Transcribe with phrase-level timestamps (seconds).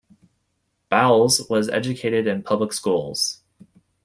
[0.89, 3.43] Bowles was educated in public schools.